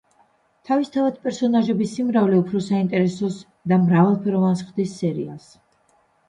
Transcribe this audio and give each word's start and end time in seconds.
თავისთავად 0.69 1.19
პერსონაჟების 1.27 1.93
სიმრავლე 1.97 2.39
უფრო 2.43 2.61
საინტერესოს 2.69 3.37
და 3.73 3.79
მრავალფეროვანს 3.83 4.65
ხდის 4.71 4.97
სერიალს. 5.05 5.47